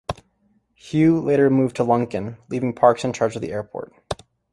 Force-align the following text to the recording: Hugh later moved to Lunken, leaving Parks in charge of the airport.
Hugh 0.73 1.19
later 1.21 1.51
moved 1.51 1.75
to 1.75 1.83
Lunken, 1.83 2.37
leaving 2.49 2.73
Parks 2.73 3.03
in 3.05 3.13
charge 3.13 3.35
of 3.35 3.43
the 3.43 3.51
airport. 3.51 3.93